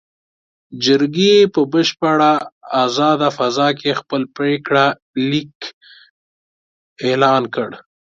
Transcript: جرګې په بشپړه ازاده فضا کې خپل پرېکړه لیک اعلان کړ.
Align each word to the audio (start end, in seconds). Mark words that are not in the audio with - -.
جرګې 0.83 1.35
په 1.53 1.61
بشپړه 1.71 2.33
ازاده 2.83 3.29
فضا 3.37 3.67
کې 3.79 3.91
خپل 3.99 4.21
پرېکړه 4.35 4.85
لیک 5.29 5.57
اعلان 7.05 7.43
کړ. 7.55 7.69